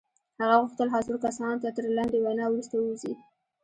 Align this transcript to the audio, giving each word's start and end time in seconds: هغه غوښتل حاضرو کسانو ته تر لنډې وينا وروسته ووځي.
هغه 0.39 0.55
غوښتل 0.61 0.87
حاضرو 0.93 1.21
کسانو 1.25 1.61
ته 1.63 1.69
تر 1.77 1.85
لنډې 1.97 2.19
وينا 2.21 2.45
وروسته 2.49 2.75
ووځي. 2.77 3.13